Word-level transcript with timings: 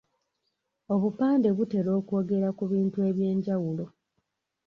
Obupande 0.93 1.47
butera 1.57 1.91
okwogera 1.99 2.47
ku 2.57 2.63
bintu 2.71 2.97
eby’enjawulo. 3.09 3.85